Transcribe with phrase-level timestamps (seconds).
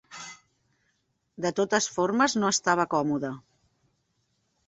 [1.45, 3.31] De totes formes no estava còmode.